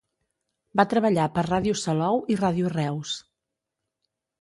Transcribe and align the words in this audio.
Va 0.81 0.85
treballar 0.93 1.27
per 1.35 1.45
Ràdio 1.49 1.77
Salou 1.83 2.25
i 2.37 2.41
Ràdio 2.43 2.75
Reus. 2.77 3.17